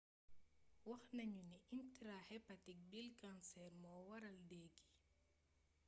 [0.89, 4.87] waxnañu ni intrahepatic bile cancer mo waral déé gi